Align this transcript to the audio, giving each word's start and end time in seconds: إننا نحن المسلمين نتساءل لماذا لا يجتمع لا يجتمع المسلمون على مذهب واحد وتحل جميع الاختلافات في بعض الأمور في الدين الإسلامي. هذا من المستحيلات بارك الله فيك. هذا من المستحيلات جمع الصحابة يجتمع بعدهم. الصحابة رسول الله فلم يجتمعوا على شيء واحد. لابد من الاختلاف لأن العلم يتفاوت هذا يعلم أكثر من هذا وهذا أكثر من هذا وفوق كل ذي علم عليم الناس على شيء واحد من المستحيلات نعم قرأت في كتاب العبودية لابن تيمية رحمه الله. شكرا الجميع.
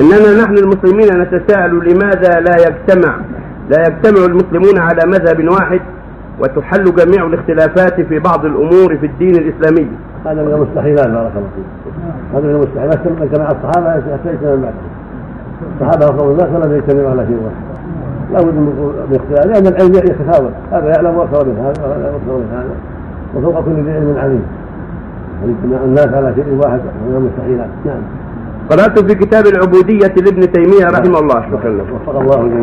إننا 0.00 0.42
نحن 0.44 0.54
المسلمين 0.58 1.22
نتساءل 1.22 1.70
لماذا 1.70 2.40
لا 2.40 2.56
يجتمع 2.56 3.16
لا 3.70 3.80
يجتمع 3.80 4.24
المسلمون 4.24 4.78
على 4.78 5.00
مذهب 5.06 5.48
واحد 5.48 5.80
وتحل 6.40 6.84
جميع 6.84 7.26
الاختلافات 7.26 8.00
في 8.00 8.18
بعض 8.18 8.44
الأمور 8.44 8.96
في 9.00 9.06
الدين 9.06 9.34
الإسلامي. 9.34 9.88
هذا 10.26 10.42
من 10.42 10.52
المستحيلات 10.54 11.06
بارك 11.06 11.32
الله 11.36 11.48
فيك. 11.56 11.94
هذا 12.34 12.46
من 12.46 12.54
المستحيلات 12.54 12.98
جمع 13.32 13.48
الصحابة 13.50 13.94
يجتمع 13.94 14.54
بعدهم. 14.54 14.72
الصحابة 15.74 16.16
رسول 16.16 16.32
الله 16.32 16.60
فلم 16.60 16.76
يجتمعوا 16.76 17.10
على 17.10 17.26
شيء 17.26 17.36
واحد. 17.44 17.72
لابد 18.32 18.54
من 18.54 18.92
الاختلاف 19.10 19.46
لأن 19.46 19.66
العلم 19.66 19.94
يتفاوت 19.94 20.52
هذا 20.72 20.86
يعلم 20.86 21.18
أكثر 21.20 21.44
من 21.44 21.56
هذا 21.56 21.86
وهذا 21.86 22.08
أكثر 22.08 22.36
من 22.38 22.48
هذا 22.52 22.74
وفوق 23.34 23.64
كل 23.64 23.70
ذي 23.70 23.92
علم 23.92 24.16
عليم 24.18 24.42
الناس 25.84 26.08
على 26.08 26.34
شيء 26.34 26.60
واحد 26.64 26.80
من 26.80 27.16
المستحيلات 27.16 27.68
نعم 27.84 28.02
قرأت 28.72 28.98
في 28.98 29.14
كتاب 29.14 29.46
العبودية 29.46 30.14
لابن 30.16 30.52
تيمية 30.52 30.86
رحمه 30.86 31.18
الله. 31.18 31.40
شكرا 31.50 31.70
الجميع. 31.70 32.60